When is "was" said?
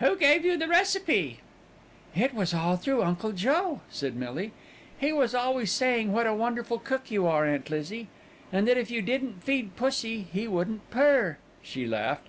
2.34-2.52, 5.14-5.34